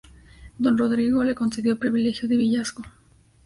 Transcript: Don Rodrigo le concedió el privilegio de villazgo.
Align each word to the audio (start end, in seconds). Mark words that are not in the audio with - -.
Don 0.57 0.79
Rodrigo 0.79 1.23
le 1.23 1.35
concedió 1.35 1.73
el 1.73 1.77
privilegio 1.77 2.27
de 2.27 2.35
villazgo. 2.35 2.81